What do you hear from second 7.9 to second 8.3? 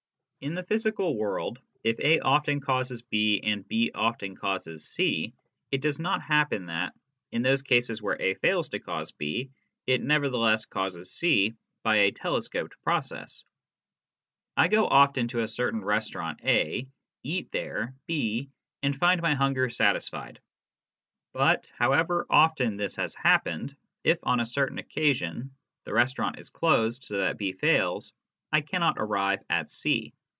where